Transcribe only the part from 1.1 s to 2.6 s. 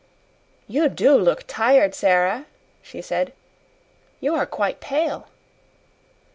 look tired, Sara,"